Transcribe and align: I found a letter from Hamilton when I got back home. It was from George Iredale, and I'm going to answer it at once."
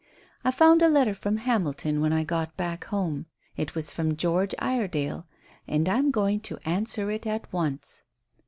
I 0.43 0.49
found 0.49 0.81
a 0.81 0.89
letter 0.89 1.13
from 1.13 1.37
Hamilton 1.37 2.01
when 2.01 2.11
I 2.11 2.23
got 2.23 2.57
back 2.57 2.85
home. 2.85 3.27
It 3.55 3.75
was 3.75 3.93
from 3.93 4.17
George 4.17 4.55
Iredale, 4.57 5.27
and 5.67 5.87
I'm 5.87 6.09
going 6.09 6.39
to 6.39 6.57
answer 6.67 7.11
it 7.11 7.27
at 7.27 7.53
once." 7.53 8.01